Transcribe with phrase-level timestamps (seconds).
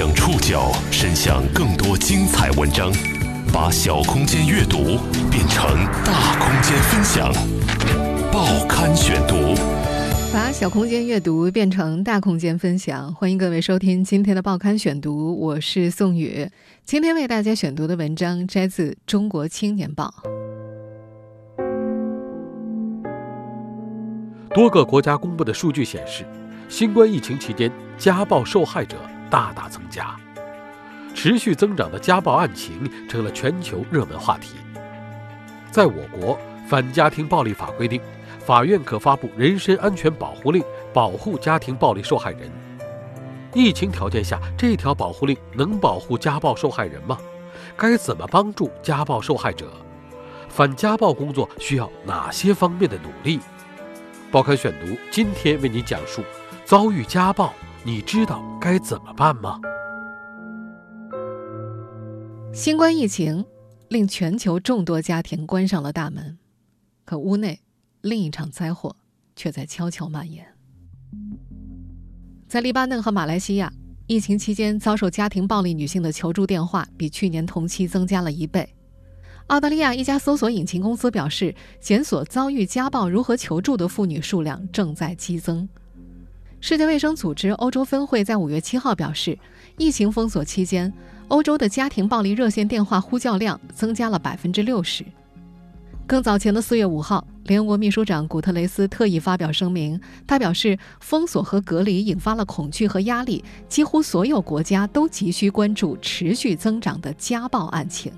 [0.00, 2.90] 将触角伸向更多精彩文章，
[3.52, 4.96] 把小空间阅读
[5.30, 7.30] 变成大空间分享。
[8.32, 9.54] 报刊选读，
[10.32, 13.12] 把小空间阅读变成大空间分享。
[13.12, 16.48] 欢迎各位收听今天的报刊选读，我是宋宇。
[16.86, 20.14] 今天为大家选读的文章摘自《中国青年报》。
[24.54, 26.24] 多个国家公布的数据显示，
[26.70, 28.96] 新冠疫情期间家暴受害者。
[29.30, 30.16] 大大增加，
[31.14, 34.56] 持续增长的家暴案情成了全球热门话题。
[35.70, 36.36] 在我国，
[36.68, 38.00] 反家庭暴力法规定，
[38.44, 40.62] 法院可发布人身安全保护令，
[40.92, 42.50] 保护家庭暴力受害人。
[43.54, 47.16] 疫情条件下，这条保护令能保护家暴受害人吗？
[47.76, 49.70] 该怎么帮助家暴受害者？
[50.48, 53.38] 反家暴工作需要哪些方面的努力？
[54.32, 56.22] 报刊选读今天为您讲述：
[56.64, 57.52] 遭遇家暴。
[57.82, 59.58] 你知道该怎么办吗？
[62.52, 63.42] 新冠疫情
[63.88, 66.36] 令全球众多家庭关上了大门，
[67.06, 67.58] 可屋内
[68.02, 68.94] 另一场灾祸
[69.34, 70.46] 却在悄悄蔓延。
[72.46, 73.72] 在黎巴嫩和马来西亚，
[74.06, 78.68] 疫情期间遭受家庭暴力女性的求助电话比去年同期增加了一倍。
[79.46, 85.66] 澳大利亚一家搜索引擎公司表示，检索遭遇家暴如何求助的妇女数量正在激增。
[86.62, 89.36] 世界卫生组织欧洲分会在五月七号表示，
[89.78, 90.92] 疫情封锁期间，
[91.28, 95.04] 欧洲的家庭暴力热线电话呼叫量增加了百分之六十。
[96.06, 108.12] 更早前的四月五号，联合国秘书长古特雷斯特意发表声明，他表示，封锁和隔离引发了恐惧和压力，几乎所有国家都急需关注持续增长的家暴案情。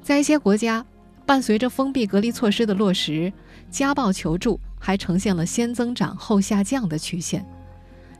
[0.00, 0.84] 在一些国家，
[1.24, 3.32] 伴随着封闭隔离措施的落实，
[3.68, 4.60] 家暴求助。
[4.86, 7.44] 还呈现了先增长后下降的曲线，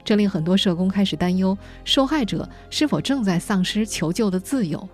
[0.02, 4.88] 这令很多社工开始担忧受害者是否正在丧失求救的自由。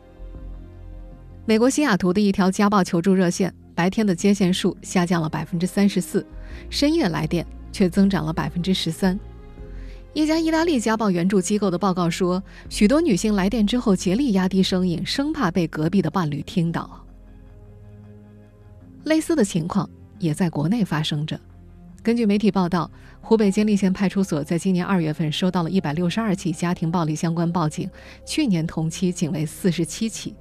[1.46, 6.26] 美国西雅图的一条家暴求助热线，白天的接线数下降了百分之三十四，
[6.68, 9.18] 深夜来电却增长了百分之十三。
[10.12, 17.02] 一家意大利家暴援助机构的报告说，许多女性来电之后竭力压低声音，生怕被隔壁的伴侣听到。
[19.04, 19.88] 类似的情况
[20.18, 21.40] 也在国内发生着。
[22.02, 22.90] 根据媒体报道，
[23.20, 27.88] 湖北监利县派出所在今年二月份收到了一百六十二起家庭暴力相关报警，
[28.26, 30.34] 去年同期仅为四十七起。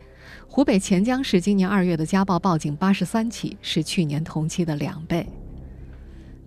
[0.47, 5.23] 湖北潜江市今年二月的家暴报警八十三起，是去年同期的两倍。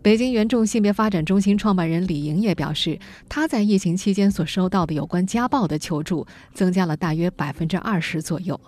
[0.02, 2.98] 北京原众性别发展中心创办人李莹也表示，
[3.28, 8.60] 他在疫情期间所收到的有关家暴的求助增加了大约百分之二十左右。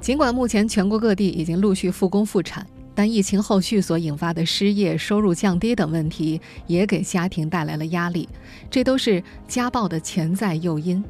[0.00, 2.64] 尽管目前全国各地已经陆续复工复产。
[2.94, 8.28] 但疫情后续所引发的失业、收入降低等问题，也给家庭带来了压力，
[8.70, 11.04] 这都是家暴的潜在诱因。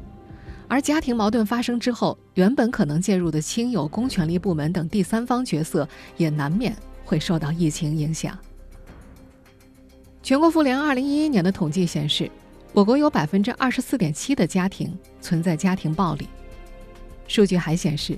[0.67, 5.87] 而家庭矛盾发生之后，原本可能介入的亲友、公权力部门等第三方角色，
[6.17, 6.75] 也难免
[7.05, 8.35] 会受到疫情影响。
[10.23, 12.31] 全国妇联二零一一年的统计显示，
[12.73, 16.27] 我国有百分之二十四点七的家庭存在家庭暴力。
[17.27, 18.17] 数据还显示。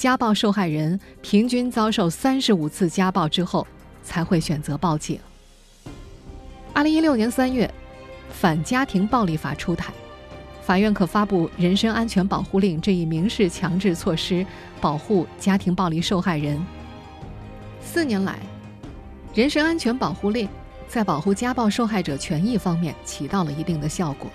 [0.00, 3.66] 家暴受害人平均遭受三十五次家暴之后
[4.02, 5.20] 才会选择报警。
[6.72, 7.66] 二零一六年三月，
[8.32, 9.92] 《反家庭暴力法》出台，
[10.62, 14.46] 法院可发布人身安全保护令这一民事强制措施，
[14.80, 16.58] 保护家庭暴力受害人。
[17.84, 18.38] 四年来，
[19.34, 20.48] 人身安全保护令
[20.88, 24.30] 在保护家暴受害者权益方面起到了一定的效果，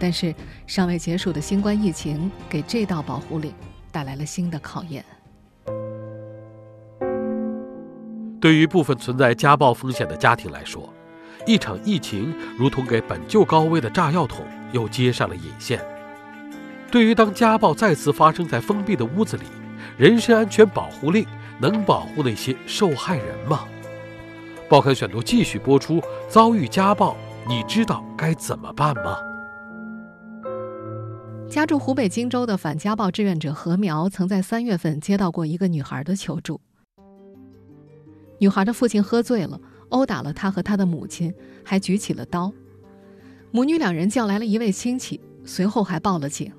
[0.00, 0.34] 但是
[0.66, 3.54] 尚未结束的新冠疫情给这道保护令。
[3.96, 5.02] 带来了新的考验。
[8.38, 10.92] 对于部分存在家暴风险的家庭来说，
[11.46, 15.80] 一场疫情如同给本就高危的炸药桶又接上了引线。
[16.90, 19.44] 对于当家暴再次发生在封闭的屋子里，
[19.96, 21.26] 人身安全保护令
[21.58, 23.64] 能保护那些受害人吗？
[24.68, 27.16] 报刊选读继续播出：遭遇家暴，
[27.48, 29.16] 你知道该怎么办吗？
[31.48, 36.60] 家住湖北荆州的反家暴志愿者何苗，曾在三月份接到过一个女孩的求助。
[38.38, 39.58] 女孩的父亲喝醉了，
[39.88, 41.32] 殴打了她和她的母亲，
[41.64, 42.52] 还举起了刀。
[43.52, 46.52] 母女两人叫来了一位亲戚，随后还报了警。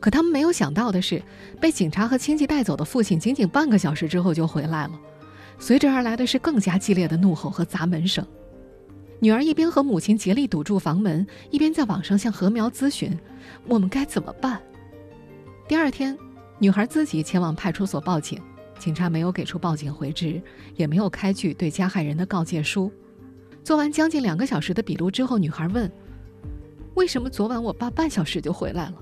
[0.00, 1.20] 可他们没有想到的是，
[1.60, 4.92] 被警察和亲戚带走的父亲，仅仅半个小时之后就回来了，
[5.58, 8.26] 随之而来的是更加激烈的怒吼和砸门声。
[9.20, 13.18] 女儿一边和母亲竭力堵住房门，一边在网上向何苗咨询
[13.66, 14.60] ：“我们该怎么办？”
[15.66, 16.16] 第二天，
[16.58, 18.40] 女孩自己前往派出所报警，
[18.78, 20.40] 警察没有给出报警回执，
[20.76, 22.92] 也没有开具对加害人的告诫书。
[23.64, 25.90] 做完将近两个小时的笔录之后，女孩问
[26.94, 28.94] ：“为什么昨晚我爸半小时就回来了？”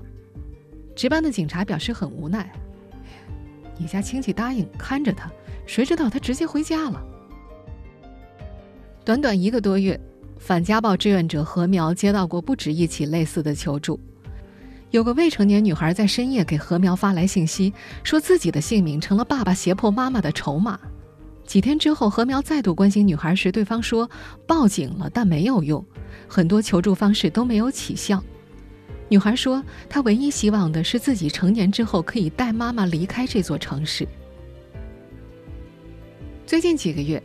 [0.95, 2.51] 值班的警察表示很无奈
[3.77, 5.31] ：“你家亲戚答应看着他，
[5.67, 7.05] 谁知道他直接回家了。”
[9.05, 9.97] 短短一个多月，
[10.39, 13.99] 反家暴志愿者何苗接到过不止一起类似的求助。
[14.91, 17.73] 有个未成年女孩在深夜给何苗发来信息，
[18.03, 20.79] 说自己的姓名成了爸爸胁迫妈妈的筹码。
[21.45, 24.09] 几天之后，何苗再度关心女孩时，对方说
[24.45, 25.83] 报警了，但没有用，
[26.27, 28.23] 很多求助方式都没有起效。
[29.09, 34.07] 女孩说，她唯一希望的是自己成年之后可以带妈妈离开这座城市。
[36.45, 37.21] 最近几个月，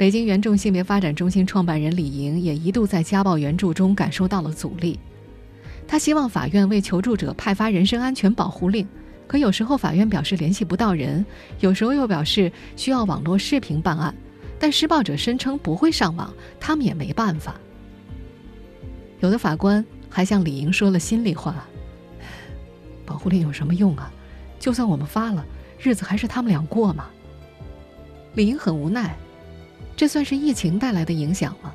[0.00, 4.98] 北京原众性别发展中心创办人李莹也一度在家暴援助中感受到了阻力。
[5.86, 8.88] 他希望法院为求助者派发人身安全保护令，
[9.26, 11.22] 可有时候法院表示联系不到人，
[11.58, 14.14] 有时候又表示需要网络视频办案，
[14.58, 17.60] 但施暴者声称不会上网，他们也没办法。
[19.18, 21.68] 有的法官还向李莹说了心里话
[23.04, 24.10] ：“保护令有什么用啊？
[24.58, 25.44] 就算我们发了，
[25.78, 27.04] 日子还是他们俩过嘛？”
[28.32, 29.14] 李莹很无奈，
[30.00, 31.70] 这算是疫情带来的影响吗？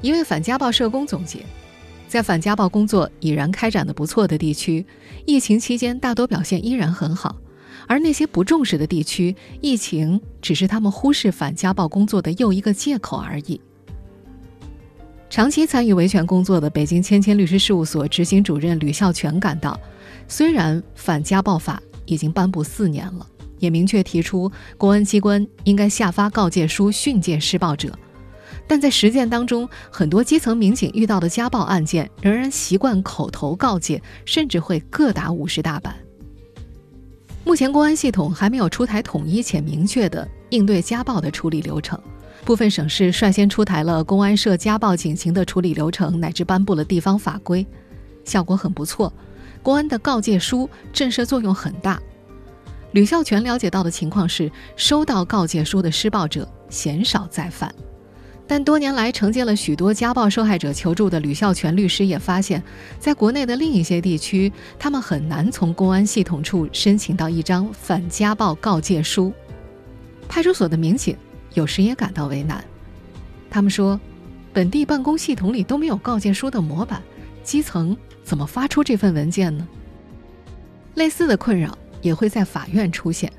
[0.00, 1.44] 一位反家暴社工总结。
[2.06, 4.86] 在反家暴工作已然开展的不错的地区，
[5.24, 7.34] 疫情期间大多表现依然很好；
[7.88, 13.60] 而那些不重视的地区，疫情只是他们忽视反家暴工作的又一个借口而已。
[15.28, 19.76] 长期参与维权工作的北京千千律师事务所执行主任吕孝全感到，
[20.28, 23.26] 虽然反家暴法已经颁布四年了，
[23.58, 27.96] 也明确提出公安机关应该下发告诫书训诫施暴者。
[28.68, 35.94] 但在实践当中，很多基层民警遇到的家暴案件仍然习惯口头告诫，甚至会各打五十大板。
[37.44, 42.00] 目前，公安系统还没有出台统一且明确的应对家暴的处理流程。
[42.44, 47.64] 部分省市率先出台了公安涉家暴警情的处理流程，乃至颁布了地方法规，
[48.24, 49.12] 效果很不错。
[49.62, 52.00] 公安的告诫书震慑作用很大。
[52.96, 57.70] 吕孝全了解到的情况是，收到告诫书的施暴者鲜少再犯。
[58.46, 62.62] 但多年来承接了许多家暴受害者求助的吕孝全律师也发现，
[62.98, 69.30] 在国内的另一些地区，他们很难从公安系统处申请到一张反家暴告诫书。
[70.26, 71.14] 派出所的民警
[71.52, 72.64] 有时也感到为难，
[73.50, 74.00] 他们说，
[74.54, 77.02] 本地办公系统里都没有告诫书的模板，
[77.44, 77.94] 基层
[78.24, 79.68] 怎么发出这份文件呢？
[80.94, 83.32] 类似的困扰也会在法院出现。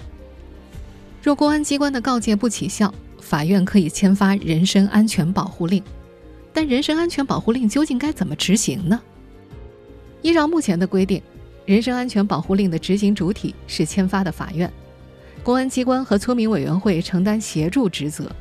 [1.21, 5.83] 若公安机关的告诫不起效，法院可以签发人身安全保护令，
[6.53, 9.01] 但人身安全保护令究竟该怎么执行呢？
[10.21, 11.21] 依照目前的规定，
[11.65, 14.71] 人身安全保护令的执行主体是签发的法院，
[15.43, 18.31] 公安机关和村民委员会承担协助职责。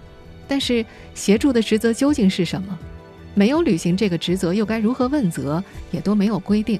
[0.48, 2.78] 但是，协助的职责究竟是什么？
[3.34, 5.62] 没有履行这个职责，又该如何问责？
[5.90, 6.78] 也都没有规定。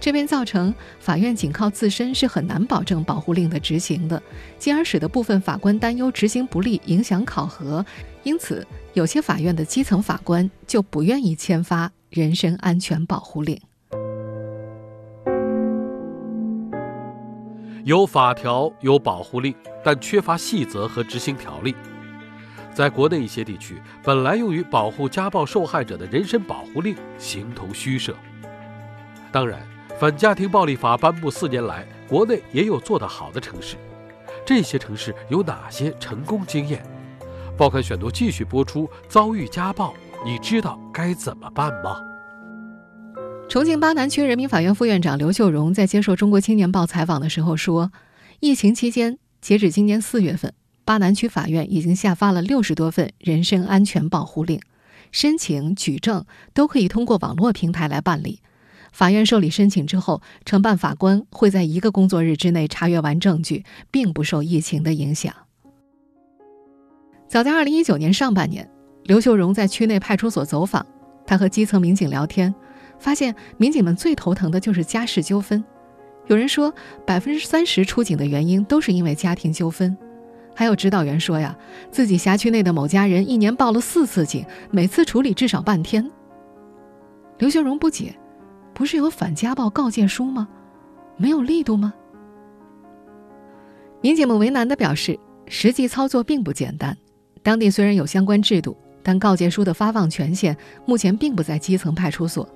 [0.00, 4.22] 这便造成法院仅靠自身是很难保证保护令的执行的，
[4.56, 7.84] 进而使得部分法官担忧执行不力，影响考核。
[8.22, 8.64] 因此，
[8.94, 13.60] 有些法院的基层法官就不愿意签发人身安全保护令。
[17.84, 21.74] 有法条，有保护令，但缺乏细则和执行条例。
[22.72, 28.14] 在国内一些地区，本来用于保护家暴受害者的人身保护令形同虚设。
[29.32, 29.58] 当然。
[29.98, 33.76] 反家庭暴力法颁布四年来，国内也有做得好的城市。
[34.46, 36.80] 这些城市有哪些成功经验？
[37.56, 38.88] 报刊选读继续播出。
[39.08, 39.92] 遭遇家暴，
[40.24, 42.00] 你知道该怎么办吗？
[43.48, 47.90] 重庆巴南区人民法院副院长刘秀荣在接受《中国青年报》采访的时候说，
[48.38, 50.52] 疫情期间，截止今年四月份，
[50.84, 54.60] 巴南区法院已经下发了六十多份人身安全保护令，
[55.10, 56.24] 申请、举证
[56.54, 58.40] 都可以通过网络平台来办理。
[58.92, 65.32] 法院受理申请之后，承办法官会在一个工作日之内查阅完证据，并不受疫情的影响。
[67.28, 68.68] 早在二零一九年上半年，
[69.04, 70.84] 刘秀荣在区内派出所走访，
[71.26, 72.54] 他和基层民警聊天，
[72.98, 75.62] 发现民警们最头疼的就是家事纠纷。
[76.26, 76.74] 有人说，
[77.06, 79.96] 百分之三十出警的原因都是因为家庭纠纷。
[80.54, 81.56] 还有指导员说呀，
[81.90, 86.10] 自己辖区内的某家人一年报了四次警，每次处理至少半天。
[87.38, 88.14] 刘秀荣不解。
[88.78, 90.46] 不是有反家暴告诫书吗？
[91.16, 91.92] 没有力度吗？
[94.00, 95.18] 民警们为难的表示，
[95.48, 96.96] 实际操作并不简单。
[97.42, 100.56] 当地虽然有相关制度，但告诫书的发放权限
[100.86, 102.48] 目前并不在基层派出所。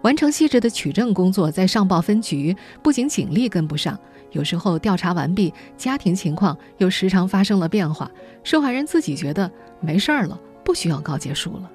[0.00, 3.98] 完成细致的取证工作，在上报分局，不仅警力跟不上，
[4.30, 8.10] 有时候调查完毕，家庭情况又时常发生了变化，
[8.42, 11.70] 受害人自己觉得没事儿了，不需要告诫书了。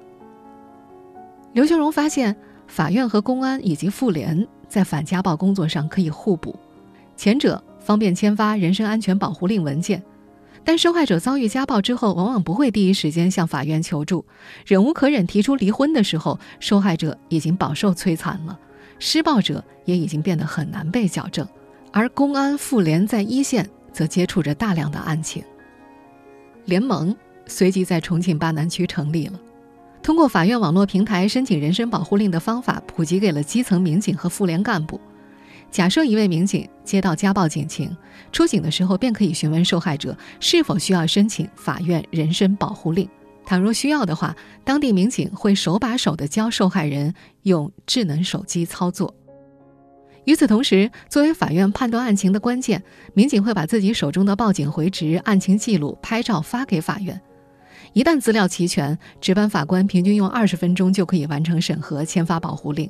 [1.52, 2.36] 刘秀荣发现。
[2.72, 6.58] 法院和公安以及妇联在反家暴工作上可以互补，
[7.14, 10.02] 前者方便签发人身安全保护令文件，
[10.64, 14.24] 但受害者遭遇家暴之后，往往不会第一时间向法院求助，
[14.64, 18.58] 忍无可忍提出离婚的时候，受害者已经饱受摧残了，
[18.98, 21.46] 施暴者也已经变得很难被矫正，
[21.92, 25.44] 而公安妇联在一线则接触着大量的案情。
[26.64, 27.14] 联盟
[27.46, 29.38] 随即在重庆巴南区成立了。
[30.02, 35.00] 通过法院网络平台申请人身保护令的方法普及给了基层民警和妇联干部。
[35.70, 37.96] 假设一位民警接到家暴警情，
[38.32, 43.08] 出警的时候便可以询问受害者是否需要申请法院人身保护令。
[43.46, 49.14] 倘若需要的话，当地民警会手把手地教受害人用智能手机操作。
[50.24, 52.82] 与此同时，作为法院判断案情的关键，
[53.14, 57.20] 民警会把自己手中的报警回执、案情记录拍照发给法院。
[57.94, 62.88] 一旦资料齐全，值班法官平均用二十分钟就可以完成审核、签发保护令。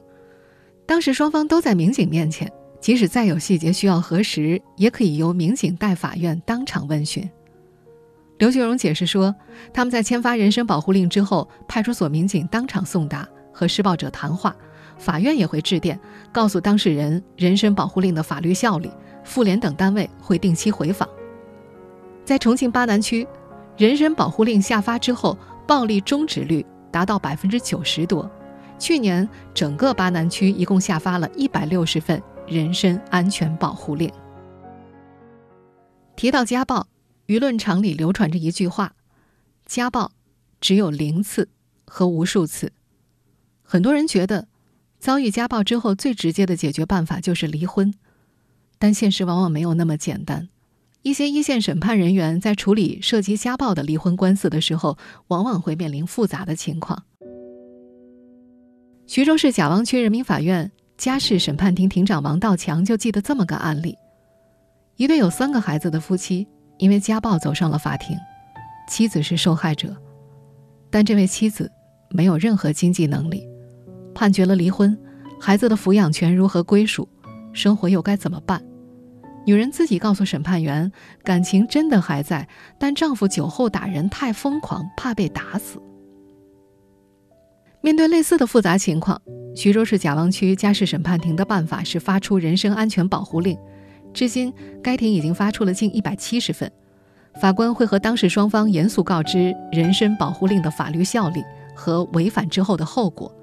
[0.86, 7.28] 当时双方都在民警面前，即使再有细节需要核实，也可以由民警代法院当场问询。
[8.38, 9.34] 刘学荣解释说，
[9.72, 14.54] 他们在签发人身保护令之后，派出所民警当场送达和施暴者谈话，
[14.98, 15.98] 法院也会致电
[16.30, 18.88] 告诉当事人人身保护令的法律效力，
[19.24, 21.08] 妇联等单位会定期回访。
[22.24, 23.26] 在重庆巴南区。
[23.82, 25.36] 人身保护令下发之后，
[25.66, 28.30] 暴力终止率达到百分之九十多。
[28.78, 34.08] 去年，整个巴南区一共下发了一百六十份人身安全保护令。
[36.14, 36.86] 提到家暴，
[37.26, 38.94] 舆论场里流传着一句话
[39.66, 40.12] ：“家暴
[40.60, 41.48] 只有零次
[41.84, 42.70] 和无数次。”
[43.66, 44.46] 很多人觉得，
[45.00, 47.92] 遭遇家暴之后最直接的解决办法就是离婚，
[48.78, 50.48] 但现实往往没有那么简单。
[51.02, 54.96] 一些一线审判人员在处理涉及家暴的离婚官司的时候，
[55.28, 57.02] 往往会面临复杂的情况。
[59.06, 63.96] 徐州市贾汪区人民法院家事审判庭庭长王道强就记得这么个案例：
[64.96, 66.46] 一对有三个孩子的夫妻，
[66.78, 68.16] 因为家暴走上了法庭，
[68.88, 69.96] 妻子是受害者，
[70.88, 71.70] 但这位妻子
[72.10, 73.44] 没有任何经济能力，
[74.14, 74.96] 判决了离婚，
[75.40, 77.08] 孩子的抚养权如何归属，
[77.52, 78.64] 生活又该怎么办？
[79.44, 80.90] 女人自己告诉审判员，
[81.24, 85.80] 感情真的还在，但丈夫酒后打人太疯狂，怕被打死。
[87.80, 89.20] 面对类似的复杂情况，
[89.56, 93.58] 徐州市贾汪区家事审判庭的办法是发出人身安全保护令。
[94.14, 96.70] 至今，该庭已经发出了近一百七十份。
[97.40, 101.42] 法官会和当事双方严肃告知人身保护令的法律效力
[101.74, 103.34] 和违反之后的后果。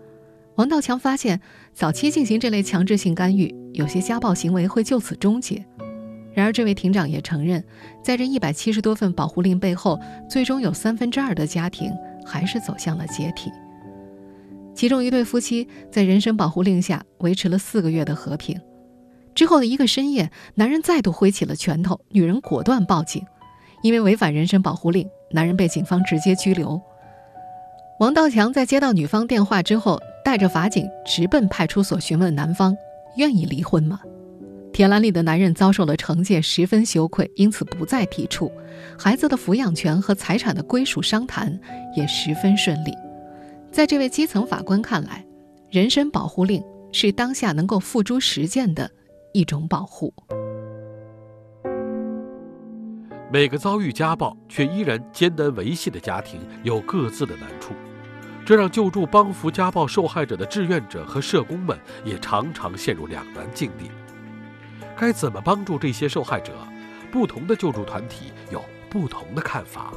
[0.56, 1.41] 王道强发现，
[1.74, 5.65] 早期进行这类强制性干预，有些家暴行为会就此终结。
[6.33, 7.63] 然而，这位庭长也承认，
[8.03, 11.91] 在这一百七十多份保护令背后，最终有三分之二的家庭
[12.25, 13.51] 还是走向了解体。
[14.75, 18.59] 其中一对夫妻在人身保护令下维持了四个月的和平，
[19.36, 23.25] 之后的一个深夜，男人再度挥起了拳头，女人果断报警。
[23.81, 26.81] 因为违反人身保护令，男人被警方直接拘留。
[28.00, 32.75] 王道强在接到女方电话之后，带着法警直奔派出所询问男方
[33.15, 34.00] 愿意离婚吗？
[34.79, 38.50] 铁栏里的男人遭受了惩戒，十分羞愧，因此不再提出
[38.98, 41.59] 孩子的抚养权和财产的归属商谈，
[41.98, 42.93] 也十分顺利。
[43.74, 45.25] 在这位基层法官看来，
[45.69, 48.89] 人身保护令是当下能够付诸实践的
[49.33, 50.13] 一种保护。
[53.29, 57.74] 每个遭遇家暴却依然艰难维系的家庭有各自的难处，
[58.45, 63.91] 这让救助帮扶家暴受害者的志愿者和社工们也常常陷入两难境地。
[65.00, 66.51] 该怎么帮助这些受害者？
[67.10, 69.94] 不同的救助团体有不同的看法。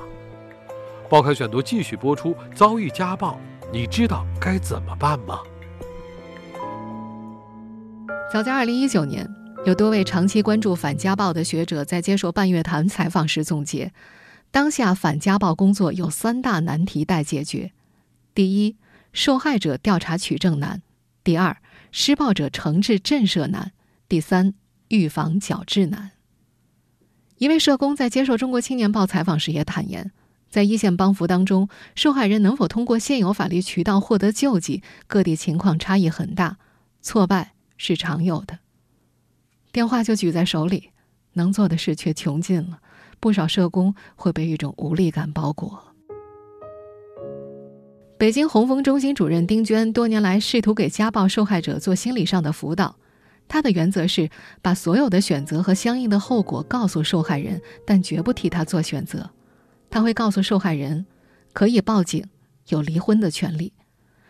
[1.11, 3.37] 报刊选读继续播出：遭遇家暴，
[3.73, 5.40] 你知道该怎么办吗？
[8.32, 9.28] 早在2019年，
[9.66, 13.92] 有多位长期关注反家暴的学者在接受半月谈采访时总结，
[14.52, 17.73] 当下反家暴工作有三大难题待解决：
[18.32, 18.76] 第一，
[19.12, 20.78] 受害者调查取证难；
[21.25, 21.56] 第二，
[21.90, 23.73] 施暴者惩治震慑难；
[24.09, 24.54] 第三。
[24.99, 26.11] 预防矫治难。
[27.38, 30.12] 一位社工在接受《中国青年报》采访时也坦言，
[30.50, 36.58] 在一线帮扶当中，受害人能否通过现有法律渠道获得救济，各地情况差异很大，
[37.00, 38.58] 挫败是常有的。
[39.72, 40.90] 电话就举在手里，
[41.32, 42.80] 能做的事却穷尽了，
[43.18, 45.82] 不少社工会被一种无力感包裹。
[48.18, 52.96] 北京红枫中心主任丁娟多年来试图给家暴受害者做心理上的辅导。
[53.52, 54.30] 他的原则是
[54.62, 59.28] 把所有的选择和相应的后果告诉受害人，但绝不替他做选择。
[59.90, 61.04] 他会告诉受害人，
[61.52, 62.25] 可以报警，
[62.68, 63.75] 有离婚的权利，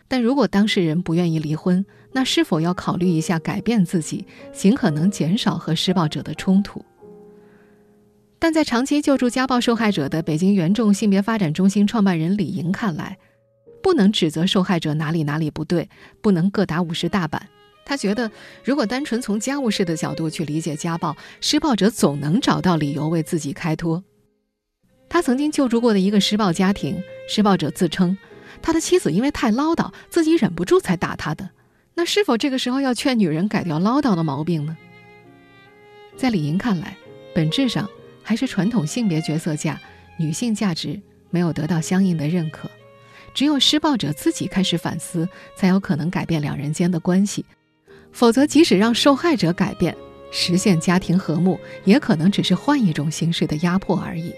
[0.09, 6.83] 但如果当事人不愿意离婚，那是否要考虑一下改变自己，尽可能减少和施暴者的冲突？
[8.39, 13.17] 但在长期救助家暴受害者的北京原众性别发展中心创办人李莹看来，
[13.81, 15.89] 不能指责受害者哪里哪里不对，
[16.21, 17.47] 不能各打五十大板。
[17.85, 18.31] 他觉得，
[18.63, 24.03] 如果单纯从家务事的角度去理解家暴，施暴者总能找到理由为自己开脱。
[25.09, 28.17] 他曾经救助过的一个施暴家庭，施暴者自称，
[28.61, 31.49] 他的妻子因为太唠叨，自己忍不住才打他的。
[31.95, 34.77] 那是否这个时候要劝女人改掉唠叨的毛病呢？
[36.17, 36.97] 在李莹看来，
[37.33, 37.89] 本质上。
[38.25, 39.77] 还是传统性别角色下，
[40.15, 40.97] 女性价值
[41.29, 42.71] 没有得到相应的认可。
[43.33, 47.43] 只有施暴者自己开始反思，才有可能改变两人间的关系。
[48.13, 49.95] 否则，即使让受害者改变，
[50.31, 54.31] 实现家庭和睦，也可能只是换一种形式的压迫而已。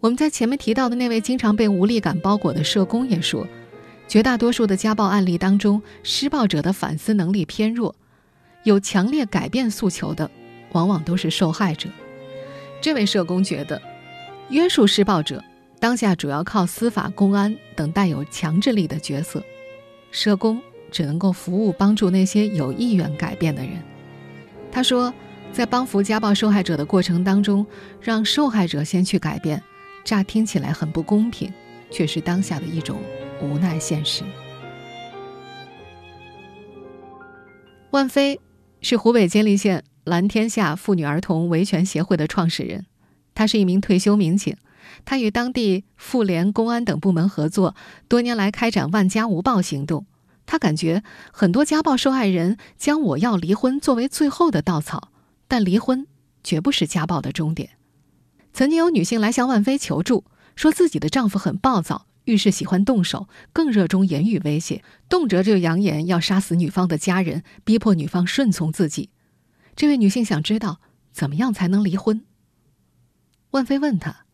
[0.00, 3.46] 我们在前面提到的那位经常被无力感包裹的社工也说，
[4.08, 7.94] 绝大多数的家暴案例当中，施暴者的反思能力偏弱，
[8.64, 10.30] 有强烈改变诉求的，
[10.72, 11.88] 往往都是受害者。
[12.80, 13.80] 这位社工觉得，
[14.50, 15.42] 约束施暴者
[15.80, 19.42] 当下主要靠司法、公安等带有强制力的角色，
[20.10, 20.60] 社工
[20.94, 23.82] 只能够服务帮助那些有意愿改变的人。
[24.70, 25.12] 他说，
[25.52, 27.66] 在帮扶家暴受害者的过程当中，
[28.00, 29.60] 让受害者先去改变，
[30.04, 31.52] 乍听起来很不公平，
[31.90, 33.00] 却是当下的一种
[33.42, 34.22] 无奈现实。
[37.90, 38.38] 万飞
[38.80, 39.82] 是湖北监利县。
[40.04, 42.84] 蓝天下妇女儿童维权协会的创始人，
[43.34, 44.54] 他是一名退休民警。
[45.06, 47.74] 他与当地妇联、公安等部门合作，
[48.06, 50.04] 多年来开展“万家无暴”行动。
[50.46, 55.10] 他感觉很多家暴受害人将“我要离婚”作为最后的稻草，
[55.48, 56.06] 但离婚
[56.42, 57.70] 绝不是家暴的终点。
[58.52, 60.24] 曾经有女性来向万飞求助，
[60.54, 69.10] 说自己的丈夫很暴躁，遇事喜欢动手，更热衷言语威胁，动辄就扬言要杀死女方的家人，逼迫女方顺从自己。
[69.74, 70.80] 这位女性想知道
[71.10, 72.24] 怎么样才能离婚。
[73.50, 74.24] 万飞问她：“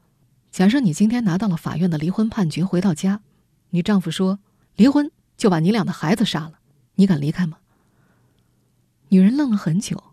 [0.52, 3.22] 假设你今天拿到了法院的离婚判决，回到家，
[3.70, 4.40] 你丈夫说
[4.76, 6.60] 离婚就把你俩的孩子杀了，
[6.96, 7.56] 你敢离开吗？”
[9.08, 10.12] 女人愣了很久，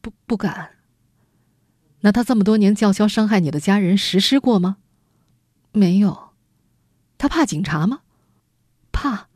[0.00, 0.72] 不不敢。
[2.00, 4.76] 那他这么多年叫嚣伤害你的家人实施过吗？
[5.72, 6.32] 没有。
[7.16, 8.00] 他怕警察吗？
[8.92, 9.28] 怕。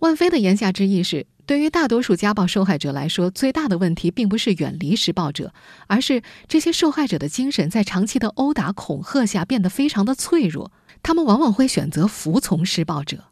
[0.00, 1.26] 万飞的言下之意是。
[1.46, 5.52] 对于大多数家暴受害者来说，最大的问题并不是远离施暴者，
[5.88, 10.72] 而是这些受害者的精神在长期的殴打、恐吓下变得非常的脆弱。
[11.02, 13.24] 他们往往会选择服从施暴者。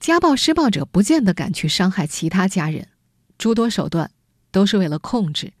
[0.00, 2.88] 家暴施暴者不见得敢去伤害其他家人，
[3.36, 4.10] 诸多手段
[4.50, 5.52] 都是为了控制。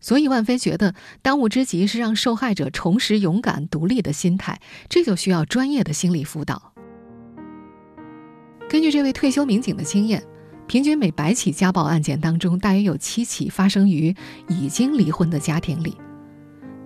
[0.00, 6.72] 所以，万飞觉得当务之急是让受害者重拾勇敢、独立的心态，这就需要专业的心理辅导。
[8.68, 10.22] 根据这位退休民警的经验。
[10.66, 14.16] 平均每百起家暴案件当中，大约有七起发生于
[14.48, 15.94] 已经离婚的家庭里。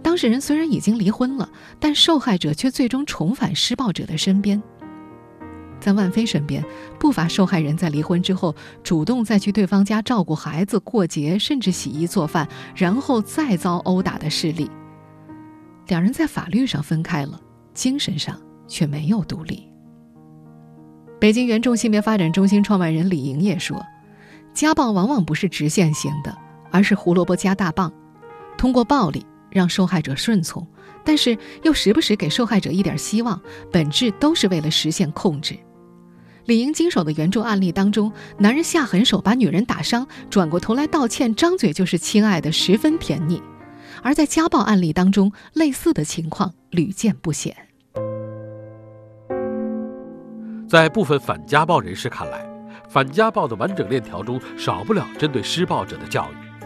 [0.02, 4.60] 当事人虽然已经离婚了，但受害者却最终重返施暴者的身边。
[5.80, 6.64] 在万飞身边，
[6.98, 14.70] 不乏受害人在离婚之后主动再去对方家照顾孩子、过节，甚至洗衣做饭，然后再遭殴打的事例。
[15.86, 17.40] 两人在法律上分开了，
[17.72, 19.66] 精神上却没有独立。
[21.20, 23.82] 北京原众性别发展中心创办人李莹也说
[24.54, 26.36] ：“家暴往往不是直线型的，
[26.70, 27.92] 而是胡萝卜加大棒，
[28.56, 30.66] 通过暴力让受害者顺从，
[31.04, 33.40] 但是又时不时给受害者一点希望，
[33.72, 35.58] 本质都是为了实现控制。”
[36.48, 43.36] 李莹经手的援助案例当中，男人下狠手把女人打伤，转过头来道歉，张嘴就是亲爱的，十分甜腻；
[44.02, 47.54] 而在家暴案例当中，类似的情况屡见不鲜。
[50.66, 52.48] 在部分反家暴人士看来，
[52.88, 56.64] 反家暴的完整链条中少不了针对施暴者的教育，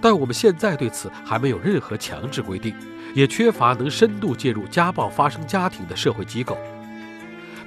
[0.00, 2.72] 但我们现在对此还没有任何强制规定，
[3.16, 6.56] 也缺乏能深度介入家暴发生家庭的社会机构。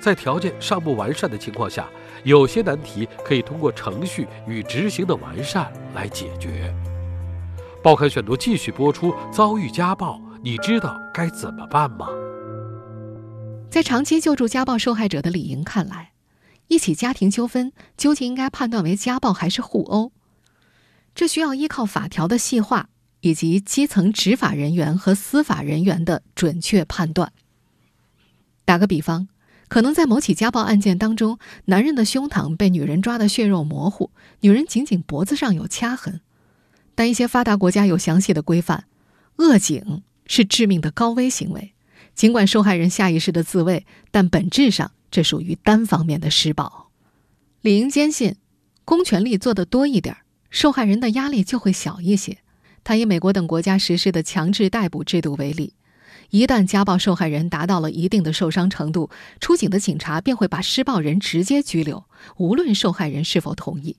[0.06, 1.90] 在条件尚不完善的情况下，
[2.24, 6.72] 有些难题可以通过程序与执行的完善来解决。
[7.82, 12.08] 报刊选读继续播出：遭遇家暴，你知道该怎么办吗？
[13.72, 16.12] 在长期救助家暴受害者的李莹看来，
[16.68, 20.12] 一起家庭纠纷究竟应该判断为家暴还是互殴，
[21.16, 22.90] 这需要依靠法条的细化
[23.22, 27.34] 以及基层执法人员和司法人员的准确判断。
[28.66, 29.28] 打个比方，
[29.68, 36.22] 可能在某起家暴案件当中，男人的胸膛被女人抓得血肉模糊，女人仅仅脖子上有掐痕，
[36.94, 38.86] 但一些发达国家有详细的规范，
[39.38, 41.74] 扼颈是致命的高危行为。
[42.14, 46.92] 尽管受害人下意识的自卫，但本质上这属于单方面的施暴。
[47.62, 48.36] 李英坚信，
[48.86, 50.16] 公权力做得多一点，
[50.50, 52.38] 受害人的压力就会小一些。
[52.86, 55.74] 他以美国等国家实施的强制逮捕制度为例，
[56.30, 59.10] 一旦家暴受害人达到了一定的受伤程度，
[59.40, 62.06] 出警的警察便会把施暴人直接拘留，
[62.38, 63.98] 无论受害人是否同意。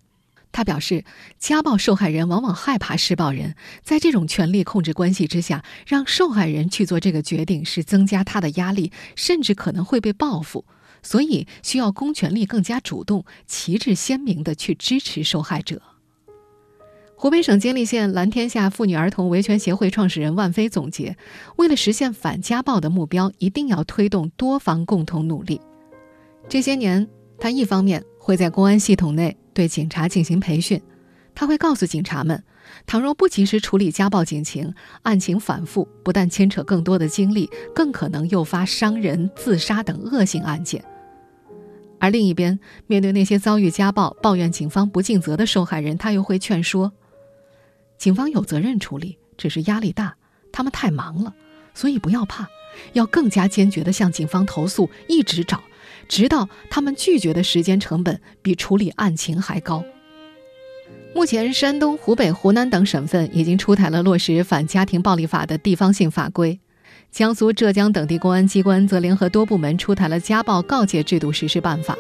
[0.53, 1.05] 他表示，
[1.39, 10.65] 家暴受害人往往害怕施暴人，在这种权力控制关系之下，让受害人去做这个决定是增加他的压力，甚至可能会被报复。
[11.03, 15.83] 所以，需要公权力更加主动、旗帜鲜明地去支持受害者。
[17.19, 21.17] 湖北省监利县蓝天下妇女儿童维权协会创始人万飞总结：
[21.57, 25.59] 为了实现反家暴的目标，一定要推动多方共同努力。
[26.47, 30.79] 这些年，他一方面会在公安系统内对警察进行培训，
[31.35, 32.45] 他会告诉警察们，
[32.87, 40.85] 倘若不及时处理家暴警情，案情反复，不但牵扯更多的精力，更可能诱发伤人、自杀等恶性案件。
[41.99, 46.93] 而另一边，面对那些遭遇家暴、抱怨警方不尽责的受害人，他又会劝说：
[47.99, 50.17] 警方有责任处理，只是压力大，
[50.53, 51.35] 他们太忙了，
[51.75, 52.47] 所以不要怕，
[52.93, 55.63] 要更加坚决地向警方投诉，一直找，
[56.09, 59.85] 直到他们拒绝的时间成本比处理案情还高。
[61.15, 66.61] 目前，山东、湖北、湖南等省份已经出台了落实反家庭暴力法的地方性法规。
[67.11, 71.97] 江苏、浙江等地公安机关则联合多部门出台了家暴告诫制度实施办法。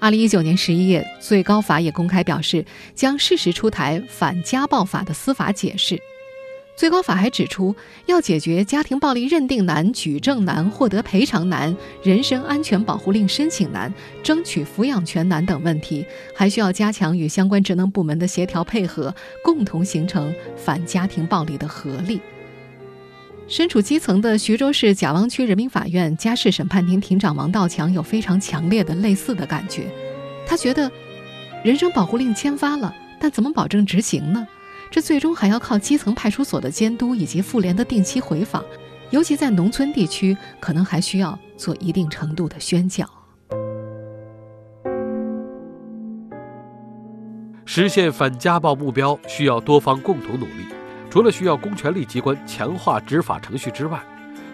[0.00, 6.00] 二零一九年十一月，最高法也公开表示，将适时出台反家暴法的司法解释。
[6.76, 7.74] 最高法还指出，
[8.06, 22.20] 要解决家庭暴力认定难、举证难、获得赔偿难、人身安全保护令申请难、争取抚养权难等问题，还需要加强与相关职能部门的协调配合，共同形成反家庭暴力的合力。
[23.48, 29.90] 身处基层的徐州市贾汪区人民法院家事审判庭庭长王道强有非常强烈的类似的感觉。
[30.46, 30.90] 他觉得，
[31.64, 34.46] 人身保护令签发了，但怎么保证执行呢？
[34.90, 38.62] 这最终还要靠基层派出所的监督以及妇联的定期回访，
[39.08, 43.08] 尤其在农村地区，可能还需要做一定程度的宣教。
[47.64, 50.66] 实现反家暴目标，需要多方共同努力。
[51.18, 54.00] 除了需要公权力机关强化执法程序之外，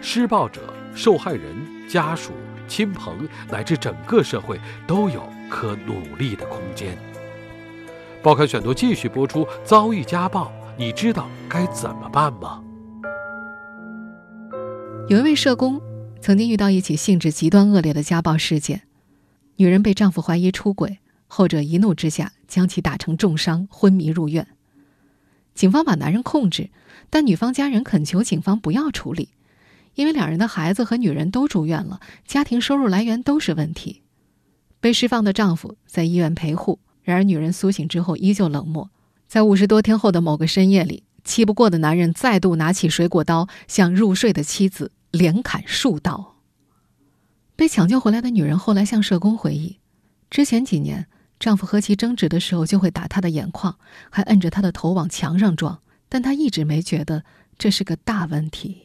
[0.01, 1.55] 施暴者、受害人
[1.87, 2.31] 家属、
[2.67, 6.97] 亲朋乃至整个社会都有可努力的空间。
[8.23, 12.63] 报刊选读继续播出：遭遇家暴，你知道该怎么办吗？
[15.07, 15.79] 有一位社工
[16.19, 18.81] 曾经遇到一起性质极端恶劣的家暴事件，
[19.57, 20.97] 女人被丈夫怀疑出轨，
[21.27, 24.47] 后者一怒之下将其打成重伤，昏迷入院。
[25.55, 26.69] 警方把男人控制，
[27.09, 29.29] 但女方家人恳求警方不要处理，
[29.95, 34.03] 因为两人的孩子和女人都住院了，家庭收入来源都是问题。
[34.81, 38.91] 被释放的丈夫在医院陪护，然而女人苏醒之后依旧冷漠。
[39.27, 46.35] 在五十多天后的某个深夜里，气不过的男人再度拿起水果刀向入睡的妻子连砍数刀。
[47.55, 49.79] 被抢救回来的女人后来向社工回忆，
[50.29, 51.07] 之前几年。
[51.39, 53.77] 丈夫和其争执的时候，就会打她的眼眶，
[54.09, 55.81] 还摁着她的头往墙上撞。
[56.07, 57.23] 但她一直没觉得
[57.57, 58.81] 这是个大问题。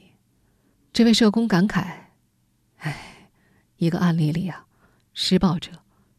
[0.93, 2.07] 这位社工感慨
[2.79, 3.29] ：“哎，
[3.77, 4.67] 一个案例里啊，
[5.15, 5.71] 施暴者、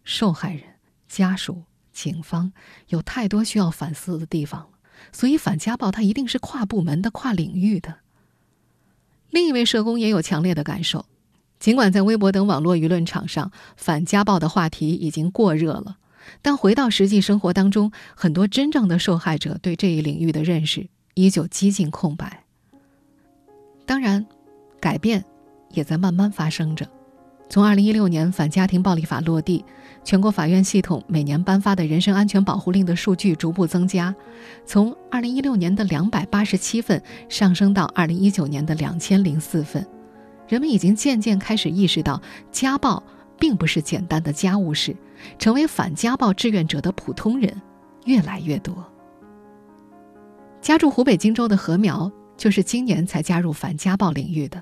[0.04, 0.63] 受害人、
[1.08, 2.54] 家属、警方
[2.88, 4.70] 有太多需要反思的地方了。
[5.12, 7.98] 所以反家暴它一定是跨部门的、跨领域的。”
[9.32, 11.06] 另一位社工也有强烈的感受：
[11.60, 15.98] 尽管在微博等网络舆论场上，反家暴的话题已经过热了。
[16.41, 22.43] 但回到实际生活当中，很多真正的受害者对这一领域的认识依旧几近空白。
[23.86, 24.25] 当然，
[24.79, 25.23] 改变
[25.69, 26.88] 也在慢慢发生着。
[27.49, 29.65] 从2016年反家庭暴力法落地，
[30.05, 34.15] 全国法院系统每年颁发的人身安全保护令的数据逐步增加，
[34.65, 39.86] 从2016年的287份上升到2019年的2004份。
[40.47, 42.21] 人们已经渐渐开始意识到，
[42.53, 43.03] 家暴
[43.38, 44.95] 并不是简单的家务事。
[45.38, 47.62] 成为反家暴志愿者的普通人
[48.05, 48.75] 越来越多。
[50.62, 54.62] 家住湖北荆州的何苗就是今年才加入反家暴领域的。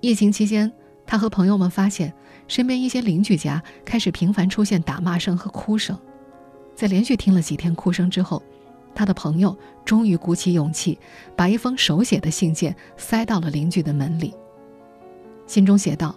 [0.00, 0.70] 疫情期间，
[1.06, 2.12] 他和朋友们发现，
[2.46, 5.98] 身边一些邻居家开始频繁出现打骂声和哭声。
[6.74, 8.42] 在连续听了几天哭声之后，
[8.94, 10.98] 他的朋友终于鼓起勇气，
[11.34, 14.34] 把一封手写的信件塞到了邻居的门里。
[15.46, 16.14] 信中写道：“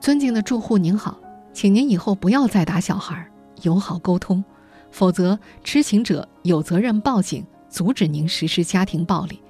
[0.00, 1.20] 尊敬的住户您好。”
[1.52, 3.30] 请您以后不要再打小孩，
[3.62, 4.42] 友好沟通，
[4.90, 9.40] 否则知情者有责任报警，阻止您实施家庭暴力，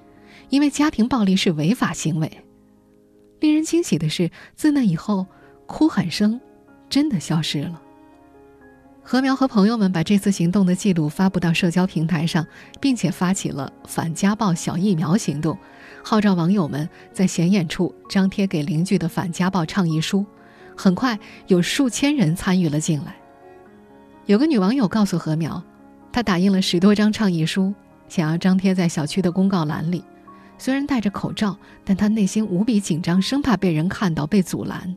[0.48, 2.30] 因为家庭暴力是违法行为。
[3.40, 5.26] 令人惊喜的是，自那以后，
[5.66, 6.40] 哭喊声
[6.88, 7.80] 真的消失了。
[9.04, 12.46] 何苗和朋友们把这次行动的记录发布到社交平台上，
[12.80, 15.58] 并且发起了反家暴小疫苗行动，
[16.04, 20.24] 号召网友们在显眼处张贴给邻居的反家暴倡议书。
[20.76, 23.14] 很快，有数千人参与了进来。
[24.26, 25.62] 有个女网友告诉何苗，
[26.12, 27.74] 她打印了十多张倡议书，
[28.08, 30.04] 想要张贴在小区的公告栏里。
[30.58, 34.94] 虽然戴着口罩，但她内心无比紧张，生怕被人看到被阻拦。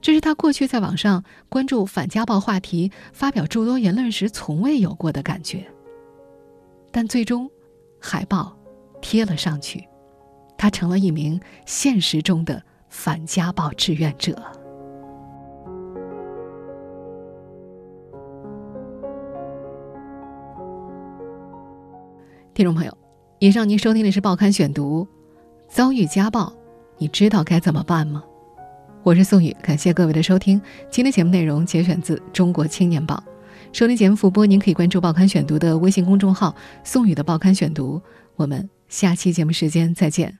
[0.00, 5.66] 这是他过去在网上关注反家暴话题、发表诸多言论时从未有过的感觉。
[6.92, 7.50] 但最终，
[7.98, 8.54] 海报
[9.00, 9.82] 贴了上去，
[10.58, 14.36] 他成了一名现实中的反家暴志愿者。
[22.54, 22.96] 听众朋友，
[23.40, 25.04] 以上您收听的是《报刊选读》，
[25.68, 26.52] 遭遇家暴，
[26.98, 28.22] 你知道该怎么办吗？
[29.02, 30.62] 我是宋宇，感谢各位的收听。
[30.88, 33.16] 今天节目内容节选自《中国青年报》，
[33.76, 38.00] 收听节目复播，您可以关注《报刊选读》的微信公众号“宋宇的报刊选读”。
[38.36, 40.32] 我们下期节目时间再见。